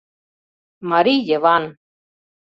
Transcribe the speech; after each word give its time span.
—Марий 0.89 1.21
Йыван! 1.29 1.63